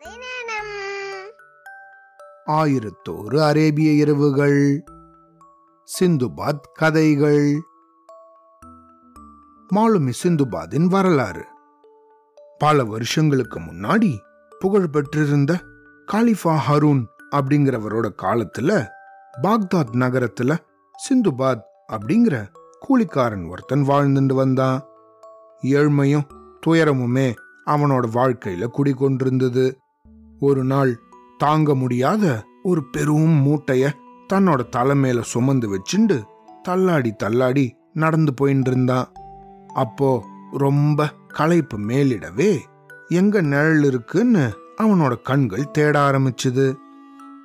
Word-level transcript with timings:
கதை 0.00 0.16
ஆயிரத்தோரு 2.46 3.40
அரேபிய 3.40 3.92
இரவுகள் 3.92 4.84
சிந்துபாத் 5.84 6.60
கதைகள். 6.72 7.62
மாலுமி 9.74 10.12
சிந்துபாத்தின் 10.22 10.84
வரலாறு. 10.84 11.44
பல 12.58 12.84
வருஷங்களுக்கு 12.84 13.60
முன்னாடி 13.60 14.18
புகழ் 14.58 14.88
பெற்றிருந்த 14.88 15.60
காலிஃபா 16.12 16.58
ஹரூன் 16.68 17.04
அப்படிங்கிறவரோட 17.30 18.10
காலத்துல 18.22 18.88
பாக்தாத் 19.42 19.94
நகரத்துல 19.94 20.56
சிந்துபாத் 21.08 21.62
அப்படிங்கிற 21.92 22.48
கூலிக்காரன் 22.88 23.48
ஒருத்தன் 23.48 23.88
வாழ்ந்துட்டு 23.88 24.34
வந்தான். 24.34 24.84
ஏழ்மையும் 25.62 26.26
துயரமுமே 26.66 27.34
அவனோட 27.66 28.06
வாழ்க்கையில 28.14 28.66
குடிகொண்டிருந்தது. 28.78 29.84
ஒரு 30.40 30.64
நாள் 30.64 30.98
தாங்க 31.38 31.74
முடியாத 31.74 32.44
ஒரு 32.62 32.84
பெரும் 32.84 33.46
மூட்டைய 33.46 33.92
தன்னோட 34.32 34.60
தலைமையில 34.76 35.20
சுமந்து 35.20 35.76
வச்சுண்டு 35.76 36.22
தள்ளாடி 36.62 37.12
தள்ளாடி 37.12 37.76
நடந்து 37.92 38.32
போயின்னு 38.40 38.66
இருந்தான். 38.66 39.12
அப்போ 39.74 40.24
ரொம்ப 40.52 41.12
களைப்பு 41.28 41.78
மேலிடவே 41.78 42.58
எங்க 43.08 43.40
நிழல் 43.40 43.82
இருக்குன்னு 43.82 44.56
அவனோட 44.82 45.22
கண்கள் 45.22 45.70
தேட 45.70 46.10
ஆரம்பிச்சுது. 46.10 46.74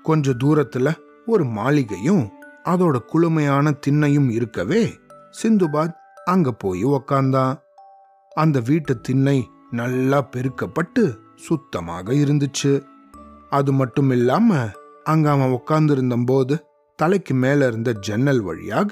கொஞ்ச 0.04 0.32
தூரத்துல 0.32 0.96
ஒரு 1.26 1.46
மாளிகையும் 1.46 2.30
அதோட 2.66 3.00
குளுமையான 3.14 3.80
திண்ணையும் 3.88 4.32
இருக்கவே 4.32 5.00
சிந்துபாத் 5.44 5.94
அங்க 6.26 6.52
போய் 6.52 6.86
உக்காந்தான். 6.86 7.60
அந்த 8.36 8.60
வீட்டு 8.60 9.02
திண்ணை 9.02 9.50
நல்லா 9.72 10.30
பெருக்கப்பட்டு 10.36 11.18
சுத்தமாக 11.36 12.14
இருந்துச்சு. 12.14 12.90
அது 13.52 13.72
மட்டும் 13.74 14.12
இல்லாம 14.12 14.60
அங்க 15.04 15.28
அவன் 15.32 15.52
உட்கார்ந்திருந்த 15.52 16.18
போது 16.26 16.56
தலைக்கு 16.96 17.34
மேல 17.34 17.68
இருந்த 17.68 17.92
ஜன்னல் 18.00 18.42
வழியாக 18.42 18.92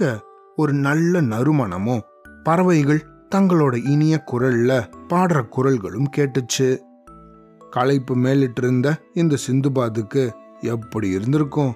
ஒரு 0.56 0.74
நல்ல 0.74 1.22
நறுமணமும் 1.22 2.06
பறவைகள் 2.44 3.02
தங்களோட 3.36 3.76
இனிய 3.86 4.24
குரல்ல 4.32 4.72
பாடுற 5.10 5.42
குரல்களும் 5.56 6.10
கேட்டுச்சு. 6.18 6.70
களைப்பு 7.70 8.16
மேலிட்டு 8.16 8.62
இருந்த 8.62 8.88
இந்த 9.14 9.38
சிந்துபாதுக்கு 9.48 10.24
எப்படி 10.62 11.10
இருந்திருக்கும்? 11.10 11.74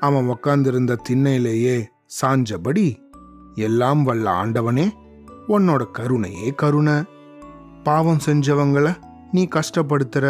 அவன் 0.00 0.28
உக்காந்திருந்த 0.28 0.96
திண்ணையிலேயே 1.08 1.76
சாஞ்சபடி 2.20 2.86
எல்லாம் 3.54 4.02
வல்ல 4.02 4.30
ஆண்டவனே 4.42 4.86
உன்னோட 5.48 5.84
கருணையே 5.92 6.54
கருணை. 6.54 6.96
பாவம் 7.82 8.24
செஞ்சவங்கள 8.26 8.88
நீ 9.32 9.48
கஷ்டப்படுத்துற 9.54 10.26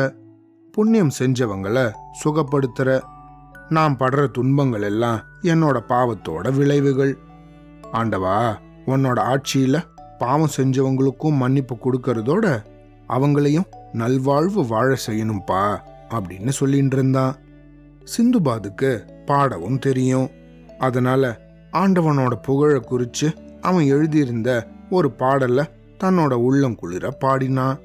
புண்ணியம் 0.79 1.11
செஞ்சவங்கள 1.19 1.93
சுகப்படுத்துற 2.25 3.03
நான் 3.69 3.97
படுற 3.97 4.31
துன்பங்கள் 4.31 4.83
எல்லாம் 4.83 5.23
என்னோட 5.43 5.79
பாவத்தோட 5.89 6.53
விளைவுகள். 6.57 7.19
ஆண்டவா 7.93 8.57
உன்னோட 8.87 9.19
ஆட்சியில 9.31 9.83
பாவம் 10.19 10.51
செஞ்சவங்களுக்கும் 10.57 11.37
மன்னிப்பு 11.37 11.75
கொடுக்கறதோட 11.75 12.65
அவங்களையும் 13.09 13.67
நல்வாழ்வு 13.93 14.67
வாழ 14.67 14.97
செய்யணும்பா 15.07 15.79
அப்படின்னு 16.11 16.49
சொல்லிட்டு 16.49 16.97
இருந்தான். 16.97 17.35
சிந்துபாதுக்கு 18.17 19.25
பாடவும் 19.25 19.79
தெரியும். 19.79 20.31
அதனால 20.79 21.41
ஆண்டவனோட 21.73 22.43
புகழ 22.43 22.77
குறிச்சு 22.77 23.61
அவன் 23.61 23.85
எழுதியிருந்த 23.85 24.67
ஒரு 24.91 25.11
பாடலை 25.11 25.65
தன்னோட 26.05 26.33
உள்ளம் 26.33 26.75
குளிர 26.75 27.11
பாடினான். 27.11 27.81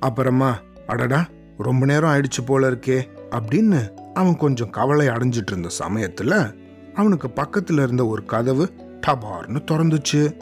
அப்புறமா 0.00 0.56
அடடா 0.86 1.26
ரொம்ப 1.58 1.86
நேரம் 1.86 2.10
ஆயிடுச்சு 2.10 2.46
போல 2.46 2.70
இருக்கே 2.70 3.08
அப்படின்னு 3.30 3.90
அவன் 4.12 4.36
கொஞ்சம் 4.36 4.70
கவலை 4.70 5.06
அடைஞ்சிட்டு 5.06 5.50
இருந்த 5.50 5.68
சமயத்துல 5.78 6.54
அவனுக்கு 6.94 7.28
பக்கத்துல 7.28 7.82
இருந்த 7.82 8.06
ஒரு 8.06 8.24
கதவு 8.24 8.72
டபார்னு 9.06 9.62
திறந்துச்சு. 9.70 10.40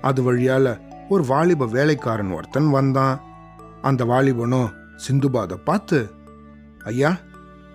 அது 0.00 0.32
வழியால 0.32 0.80
ஒரு 1.08 1.24
வாலிப 1.26 1.66
வேலைக்காரன் 1.66 2.30
ஒருத்தன் 2.30 2.70
வந்தான். 2.70 3.20
அந்த 3.82 4.04
வாலிபனும் 4.04 4.72
சிந்துபாத 5.08 5.54
பார்த்து 5.64 6.10
ஐயா 6.84 7.16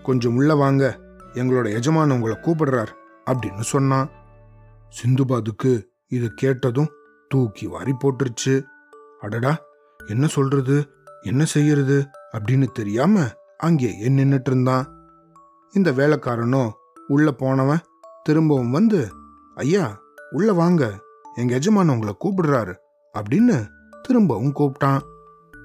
கொஞ்சம் 0.04 0.36
உள்ள 0.36 0.56
வாங்க. 0.56 1.00
எங்களோட 1.34 1.74
எஜமான் 1.74 2.12
உங்களை 2.12 2.38
கூப்பிடுறார் 2.42 2.92
அப்படின்னு 3.32 3.60
சொன்னான். 3.60 4.10
சிந்துபாதுக்கு 4.98 5.84
இது 6.08 6.30
கேட்டதும் 6.34 6.90
தூக்கி 7.30 7.66
வாரி 7.68 7.94
போட்டுருச்சு. 8.00 8.64
அடடா 9.22 9.60
என்ன 10.08 10.28
சொல்றது? 10.28 10.90
என்ன 11.22 11.46
செய்யறது? 11.46 12.08
அப்படின்னு 12.34 12.68
தெரியாம 12.72 13.26
அங்கேயே 13.58 14.10
நின்னுட்டு 14.10 14.50
இருந்தான். 14.50 14.86
இந்த 15.74 15.92
வேலைக்காரனும் 15.92 16.72
உள்ள 17.08 17.32
போனவன் 17.32 17.86
திரும்பவும் 18.24 18.72
வந்து 18.72 19.10
ஐயா 19.56 20.00
உள்ள 20.32 20.54
வாங்க 20.54 20.84
எங்க 21.36 21.60
எஜமான 21.60 21.92
உங்களை 21.92 22.16
கூப்பிடுறாரு 22.20 22.74
அப்படின்னு 23.14 23.68
திரும்பவும் 24.02 24.56
கூப்பிட்டான். 24.56 25.00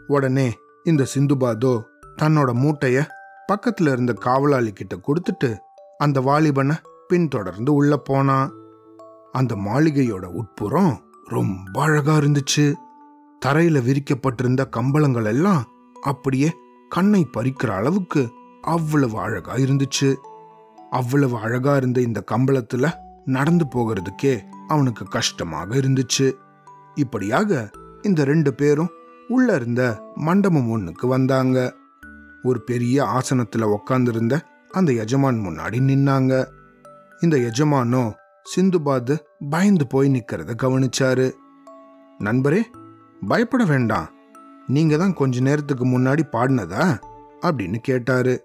உடனே 0.07 0.59
இந்த 0.85 1.07
சிந்துபாதோ 1.15 1.83
தன்னோட 2.23 2.51
மூட்டைய 2.63 3.07
பக்கத்துல 3.53 3.93
இருந்த 3.93 4.13
காவலாளி 4.13 4.73
கிட்ட 4.73 4.95
கொடுத்துட்டு 4.97 5.57
அந்த 5.99 6.21
வாலிபனை 6.21 6.77
பின்தொடர்ந்து 7.09 7.75
உள்ள 7.75 7.97
போனான். 7.97 8.53
அந்த 9.33 9.55
மாளிகையோட 9.57 10.25
உட்புறம் 10.25 10.93
ரொம்ப 11.25 11.83
அழகா 11.83 12.17
இருந்துச்சு. 12.17 12.75
தரையில 13.47 13.83
விரிக்கப்பட்டிருந்த 13.83 14.69
கம்பளங்கள் 14.69 15.25
எல்லாம் 15.25 15.65
அப்படியே 16.01 16.57
கண்ணை 16.89 17.27
பறிக்கிற 17.37 17.67
அளவுக்கு 17.67 18.31
அவ்வளவு 18.63 19.19
அழகா 19.19 19.55
இருந்துச்சு. 19.55 20.15
அவ்வளவு 20.91 21.39
அழகா 21.39 21.77
இருந்த 21.77 22.01
இந்த 22.01 22.25
கம்பளத்துல 22.31 22.93
நடந்து 23.25 23.65
போகிறதுக்கே 23.65 24.41
அவனுக்கு 24.69 25.05
கஷ்டமாக 25.05 25.75
இருந்துச்சு. 25.75 26.33
இப்படியாக 26.95 27.71
இந்த 28.03 28.25
ரெண்டு 28.25 28.55
பேரும் 28.55 28.89
உள்ள 29.29 29.55
இருந்த 29.55 30.03
மண்டபம் 30.15 30.77
ஒண்ணுக்கு 30.77 31.07
வந்தாங்க. 31.07 31.75
ஒரு 32.43 32.63
பெரிய 32.63 33.05
ஆசனத்துல 33.05 33.75
உக்காந்துருந்த 33.77 34.41
அந்த 34.69 34.93
எஜமான் 34.93 35.37
முன்னாடி 35.37 35.79
நின்னாங்க. 35.79 36.47
இந்த 37.21 37.37
எஜமானோ 37.37 38.15
சிந்துபாது 38.57 39.19
பயந்து 39.51 39.87
போய் 39.87 40.11
நிக்கிறத 40.11 40.51
கவனிச்சாரு. 40.63 41.33
நண்பரே 42.19 42.61
பயப்பட 43.29 43.65
வேண்டாம். 43.65 44.09
நீங்க 44.69 44.97
தான் 44.97 45.15
கொஞ்ச 45.15 45.41
நேரத்துக்கு 45.41 45.87
முன்னாடி 45.87 46.21
பாடினதா? 46.33 46.99
அப்படின்னு 47.41 47.77
கேட்டாரு. 47.77 48.45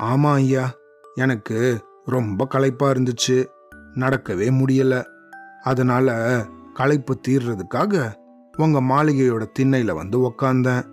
ஆமா 0.00 0.32
ஐயா 0.32 0.74
எனக்கு 1.14 1.84
ரொம்ப 2.04 2.46
களைப்பா 2.46 2.90
இருந்துச்சு. 2.90 3.46
நடக்கவே 3.94 4.50
முடியல. 4.50 5.04
அதனால 5.62 6.46
களைப்பு 6.74 7.20
தீர்றதுக்காக 7.28 8.14
உங்க 8.56 8.80
மாளிகையோட 8.80 9.46
திண்ணையில 9.58 9.92
வந்து 9.92 10.18
உக்காந்தேன். 10.20 10.86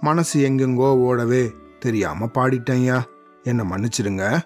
மனசு 0.00 0.48
எங்கெங்கோ 0.48 0.88
ஓடவே 0.98 1.52
தெரியாம 1.78 2.28
பாடிட்டேன்யா 2.34 3.02
என்னை 3.42 3.66
மன்னிச்சிடுங்க 3.70 4.38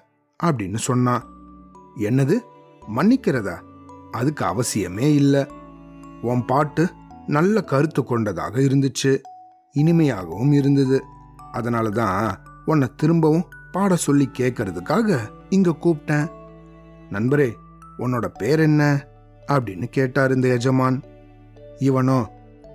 அப்படின்னு 0.44 0.76
சொன்னான். 0.76 1.22
என்னது? 1.96 2.40
மன்னிக்கிறதா? 2.96 3.60
அதுக்கு 4.10 4.44
அவசியமே 4.44 5.14
இல்லை. 5.14 5.46
உன் 6.22 6.44
பாட்டு 6.44 6.88
நல்ல 7.26 7.62
கருத்து 7.62 8.04
கொண்டதாக 8.04 8.60
இருந்துச்சு. 8.60 9.20
இனிமையாகவும் 9.72 10.52
இருந்தது. 10.52 11.02
அதனால 11.52 11.88
தான் 11.88 12.44
உன்னை 12.64 12.88
திரும்பவும் 12.96 13.48
பாட 13.72 13.96
சொல்லி 13.96 14.30
கேட்கறதுக்காக 14.38 15.18
இங்க 15.48 15.70
கூப்பிட்டேன் 15.70 16.28
நண்பரே 17.10 17.52
உன்னோட 17.98 18.26
பேர் 18.26 18.60
என்ன? 18.60 19.06
அப்படின்னு 19.46 19.84
கேட்டார் 19.84 20.34
இந்த 20.34 20.48
எஜமான். 20.48 21.02
இவனோ 21.78 22.26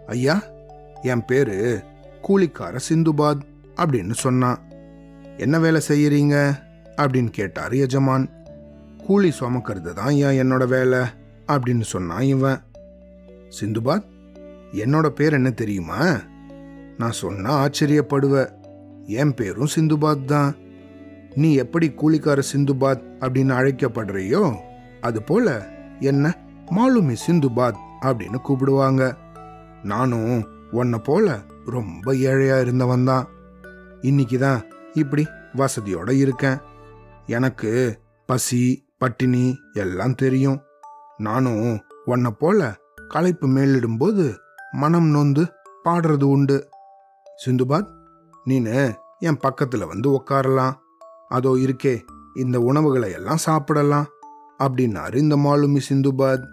ஐயா 0.07 0.43
என் 1.01 1.25
பேரு 1.25 1.83
கூலிக்கார 2.28 2.79
சிந்துபாத் 2.90 3.41
அப்படின்னு 3.75 4.11
சொன்னான். 4.11 4.57
என்ன 5.37 5.59
வேலை 5.59 5.81
செய்யறீங்க? 5.87 6.59
அப்படின்னு 6.97 7.29
கேட்டார் 7.29 7.73
எஜமான். 7.73 8.29
கூலி 8.97 9.34
சுமக்கிறது 9.39 9.93
தான் 9.93 10.11
ஏன் 10.11 10.51
என்னோட 10.51 10.67
வேலை 10.67 10.99
அப்படின்னு 11.47 11.81
சொன்னான் 11.81 12.22
இவன். 12.22 12.59
சிந்துபாத் 13.61 14.05
என்னோட 14.73 15.07
பேர் 15.07 15.34
என்ன 15.34 15.51
தெரியுமா? 15.51 16.17
நான் 17.03 17.11
சொன்னா 17.11 17.67
ஆச்சரியப்படுவ. 17.67 18.50
என் 19.05 19.34
பேரும் 19.34 19.67
சிந்துபாத் 19.76 20.26
தான். 20.26 20.55
நீ 21.34 21.55
எப்படி 21.55 21.90
கூலிக்கார 21.90 22.41
சிந்துபாத் 22.53 23.03
அப்படின்னு 23.20 23.55
அழைக்கப்படுறியோ 23.59 24.55
அது 25.02 25.23
போல 25.23 25.67
என்ன 26.00 26.38
மாலுமி 26.72 27.16
சிந்துபாத் 27.28 27.79
அப்படின்னு 28.02 28.35
கூப்பிடுவாங்க. 28.50 29.17
நானும் 29.84 30.47
உன்னை 30.72 31.00
போல 31.00 31.40
ரொம்ப 31.66 32.14
ஏழையா 32.14 32.61
இருந்தவன் 32.61 33.03
தான். 33.06 33.28
இன்னைக்கு 34.02 34.40
தான் 34.40 34.61
இப்படி 34.94 35.28
வசதியோட 35.58 36.11
இருக்கேன். 36.11 36.58
எனக்கு 37.26 37.99
பசி 38.26 38.88
பட்டினி 38.97 39.59
எல்லாம் 39.73 40.16
தெரியும். 40.16 40.61
நானும் 41.17 41.82
உன்னை 42.06 42.32
போல 42.32 42.76
களைப்பு 43.08 43.47
மேலிடும்போது 43.47 44.35
மனம் 44.72 45.08
நொந்து 45.08 45.46
பாடுறது 45.85 46.23
உண்டு. 46.23 46.67
சிந்துபாத் 47.46 47.88
நீனு 48.46 48.94
என் 49.20 49.40
பக்கத்துல 49.47 49.88
வந்து 49.88 50.09
உட்காரலாம் 50.09 50.74
அதோ 51.30 51.50
இருக்கே 51.50 52.02
இந்த 52.34 52.59
உணவுகளை 52.59 53.12
எல்லாம் 53.12 53.38
சாப்பிடலாம் 53.38 54.06
அப்படின்னாரு 54.59 55.16
இந்த 55.16 55.35
மாலுமி 55.35 55.80
சிந்துபாத் 55.90 56.46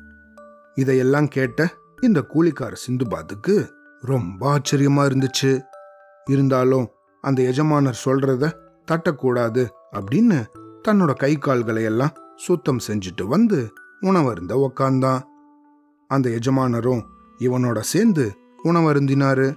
இதையெல்லாம் 0.75 1.29
கேட்ட 1.29 1.75
இந்த 2.01 2.25
கூலிக்கார 2.35 2.77
சிந்துபாத்துக்கு 2.87 3.69
ரொம்ப 4.01 4.59
ஆச்சரியமா 4.59 5.07
இருந்துச்சு. 5.07 5.61
இருந்தாலும் 6.25 6.89
அந்த 7.21 7.43
எஜமானர் 7.43 8.01
சொல்றத 8.05 8.53
தட்டக்கூடாது 8.93 9.69
அப்படின்னு 9.93 10.47
தன்னோட 10.89 11.15
கை 11.15 11.37
கால்களை 11.37 11.83
எல்லாம் 11.83 12.13
சுத்தம் 12.37 12.79
செஞ்சுட்டு 12.89 13.25
வந்து 13.25 13.73
உணவருந்த 14.01 14.69
உக்காந்தான். 14.69 15.21
அந்த 16.09 16.31
எஜமானரும் 16.31 17.03
இவனோட 17.39 17.79
சேர்ந்து 17.79 18.37
உணவருந்தினாரு. 18.65 19.57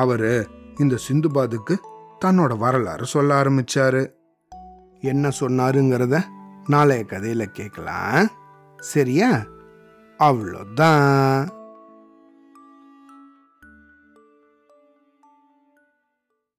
அவரு 0.00 0.48
இந்த 0.78 0.96
சிந்துபாதுக்கு 1.08 1.74
தன்னோட 2.24 2.58
வரலாறு 2.58 3.06
சொல்ல 3.06 3.42
ஆரம்பிச்சாரு. 3.42 4.02
என்ன 5.00 5.28
சொன்னாருங்கிறத 5.40 6.16
நாளைய 6.66 7.04
கதையில 7.08 7.44
கேட்கலாம் 7.44 8.28
சரியா? 8.76 9.30
அவ்வளோதான். 10.18 11.48